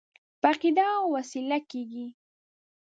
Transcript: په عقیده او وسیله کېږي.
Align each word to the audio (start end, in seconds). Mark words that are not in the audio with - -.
په 0.41 0.47
عقیده 0.51 0.85
او 0.99 1.03
وسیله 1.17 1.57
کېږي. 1.71 2.07